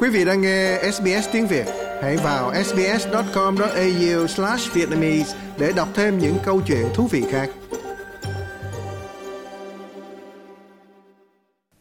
[0.00, 1.66] Quý vị đang nghe SBS tiếng Việt,
[2.02, 7.50] hãy vào sbs.com.au/vietnamese để đọc thêm những câu chuyện thú vị khác.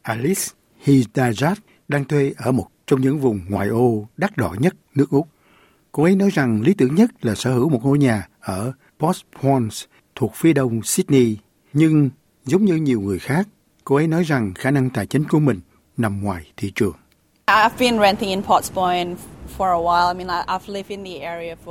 [0.02, 0.42] Alice
[0.86, 1.56] Hidajat
[1.88, 5.28] đang thuê ở một trong những vùng ngoại ô đắt đỏ nhất nước Úc.
[5.92, 9.22] Cô ấy nói rằng lý tưởng nhất là sở hữu một ngôi nhà ở Port
[9.42, 9.84] Pons
[10.16, 11.38] thuộc phía đông Sydney.
[11.74, 12.10] Nhưng
[12.46, 13.48] giống như nhiều người khác,
[13.84, 15.60] cô ấy nói rằng khả năng tài chính của mình
[15.98, 16.96] nằm ngoài thị trường.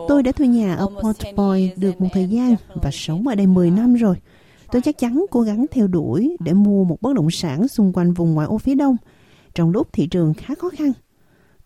[0.08, 3.46] Tôi đã thuê nhà ở Port Point được một thời gian và sống ở đây
[3.46, 4.16] 10 năm rồi.
[4.72, 8.12] Tôi chắc chắn cố gắng theo đuổi để mua một bất động sản xung quanh
[8.12, 8.96] vùng ngoại ô phía đông,
[9.54, 10.92] trong lúc thị trường khá khó khăn.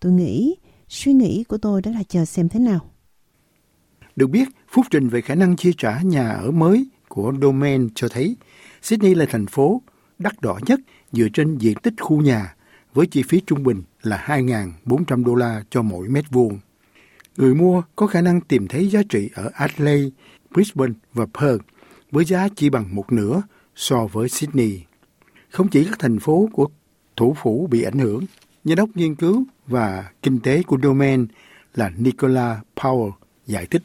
[0.01, 0.57] Tôi nghĩ,
[0.89, 2.81] suy nghĩ của tôi đó là chờ xem thế nào.
[4.17, 8.09] Được biết, phúc trình về khả năng chi trả nhà ở mới của Domain cho
[8.09, 8.37] thấy
[8.83, 9.83] Sydney là thành phố
[10.19, 10.81] đắt đỏ nhất
[11.13, 12.55] dựa trên diện tích khu nhà
[12.95, 16.59] với chi phí trung bình là 2.400 đô la cho mỗi mét vuông.
[17.37, 20.11] Người mua có khả năng tìm thấy giá trị ở Adelaide,
[20.51, 21.65] Brisbane và Perth
[22.11, 23.43] với giá chỉ bằng một nửa
[23.75, 24.83] so với Sydney.
[25.51, 26.69] Không chỉ các thành phố của
[27.17, 28.25] thủ phủ bị ảnh hưởng,
[28.65, 31.27] Giám đốc nghiên cứu và kinh tế của Domain
[31.75, 33.13] là Nicola Powell
[33.47, 33.83] giải thích.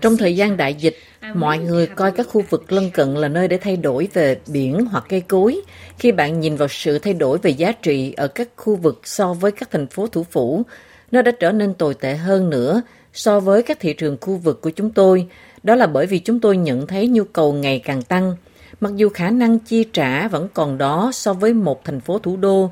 [0.00, 0.96] Trong thời gian đại dịch,
[1.34, 4.84] mọi người coi các khu vực lân cận là nơi để thay đổi về biển
[4.90, 5.60] hoặc cây cối.
[5.98, 9.32] Khi bạn nhìn vào sự thay đổi về giá trị ở các khu vực so
[9.34, 10.62] với các thành phố thủ phủ,
[11.10, 14.60] nó đã trở nên tồi tệ hơn nữa so với các thị trường khu vực
[14.60, 15.26] của chúng tôi.
[15.62, 18.36] Đó là bởi vì chúng tôi nhận thấy nhu cầu ngày càng tăng.
[18.80, 22.36] Mặc dù khả năng chi trả vẫn còn đó so với một thành phố thủ
[22.36, 22.70] đô,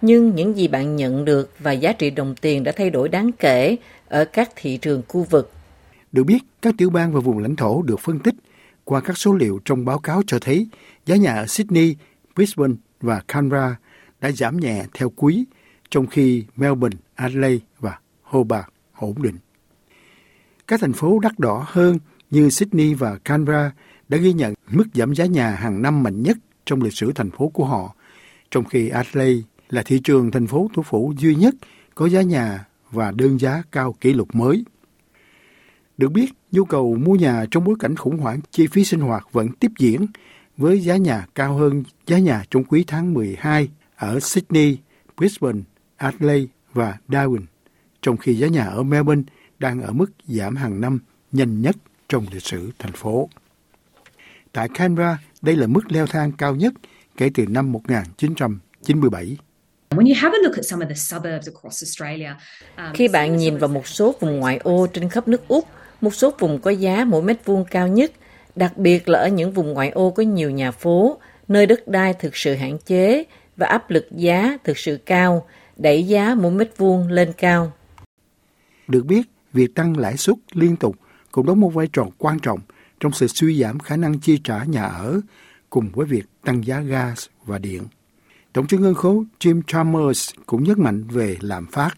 [0.00, 3.32] nhưng những gì bạn nhận được và giá trị đồng tiền đã thay đổi đáng
[3.32, 3.76] kể
[4.08, 5.52] ở các thị trường khu vực.
[6.12, 8.34] Được biết, các tiểu bang và vùng lãnh thổ được phân tích
[8.84, 10.68] qua các số liệu trong báo cáo cho thấy
[11.06, 11.96] giá nhà ở Sydney,
[12.34, 13.76] Brisbane và Canberra
[14.20, 15.44] đã giảm nhẹ theo quý,
[15.90, 19.36] trong khi Melbourne, Adelaide và Hobart ổn định.
[20.66, 21.98] Các thành phố đắt đỏ hơn
[22.30, 23.72] như Sydney và Canberra
[24.08, 26.36] đã ghi nhận mức giảm giá nhà hàng năm mạnh nhất
[26.66, 27.94] trong lịch sử thành phố của họ,
[28.50, 31.54] trong khi Adelaide là thị trường thành phố thủ phủ duy nhất
[31.94, 34.64] có giá nhà và đơn giá cao kỷ lục mới.
[35.98, 39.26] Được biết, nhu cầu mua nhà trong bối cảnh khủng hoảng chi phí sinh hoạt
[39.32, 40.06] vẫn tiếp diễn
[40.56, 44.78] với giá nhà cao hơn giá nhà trong quý tháng 12 ở Sydney,
[45.16, 45.60] Brisbane,
[45.96, 47.42] Adelaide và Darwin,
[48.02, 49.22] trong khi giá nhà ở Melbourne
[49.58, 50.98] đang ở mức giảm hàng năm
[51.32, 51.76] nhanh nhất
[52.08, 53.28] trong lịch sử thành phố.
[54.52, 56.74] Tại Canberra, đây là mức leo thang cao nhất
[57.16, 59.36] kể từ năm 1997.
[59.96, 60.04] Um,
[62.94, 65.64] Khi bạn nhìn vào một số vùng ngoại ô trên khắp nước Úc,
[66.00, 68.12] một số vùng có giá mỗi mét vuông cao nhất,
[68.56, 71.18] đặc biệt là ở những vùng ngoại ô có nhiều nhà phố,
[71.48, 73.24] nơi đất đai thực sự hạn chế
[73.56, 75.46] và áp lực giá thực sự cao,
[75.76, 77.72] đẩy giá mỗi mét vuông lên cao.
[78.88, 79.22] Được biết,
[79.52, 80.96] việc tăng lãi suất liên tục
[81.32, 82.60] cũng đóng một vai trò quan trọng
[83.00, 85.20] trong sự suy giảm khả năng chi trả nhà ở
[85.70, 87.82] cùng với việc tăng giá gas và điện.
[88.52, 91.90] Tổng trưởng ngân khố Jim Chalmers cũng nhấn mạnh về lạm phát.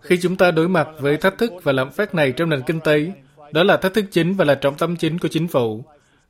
[0.00, 2.80] Khi chúng ta đối mặt với thách thức và lạm phát này trong nền kinh
[2.80, 3.12] tế,
[3.52, 5.84] đó là thách thức chính và là trọng tâm chính của chính phủ.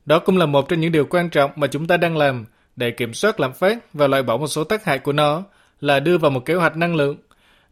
[0.05, 2.45] Đó cũng là một trong những điều quan trọng mà chúng ta đang làm
[2.75, 5.43] để kiểm soát lạm phát và loại bỏ một số tác hại của nó
[5.81, 7.17] là đưa vào một kế hoạch năng lượng.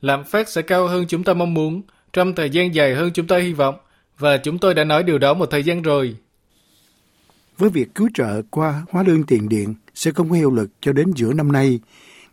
[0.01, 1.81] Lạm phát sẽ cao hơn chúng ta mong muốn
[2.13, 3.75] trong thời gian dài hơn chúng ta hy vọng
[4.19, 6.15] và chúng tôi đã nói điều đó một thời gian rồi.
[7.57, 10.93] Với việc cứu trợ qua hóa đơn tiền điện sẽ không có hiệu lực cho
[10.93, 11.79] đến giữa năm nay,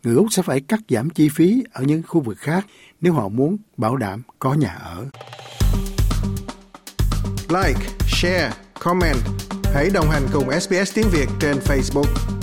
[0.02, 2.66] người Úc sẽ phải cắt giảm chi phí ở những khu vực khác
[3.00, 5.06] nếu họ muốn bảo đảm có nhà ở.
[7.48, 9.16] Like, share, comment.
[9.74, 12.39] Hãy đồng hành cùng SBS tiếng Việt trên Facebook.